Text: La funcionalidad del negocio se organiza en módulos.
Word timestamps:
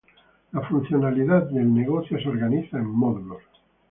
La 0.51 0.61
funcionalidad 0.61 1.51
del 1.51 1.71
negocio 1.71 2.19
se 2.19 2.27
organiza 2.27 2.79
en 2.79 2.87
módulos. 2.87 3.43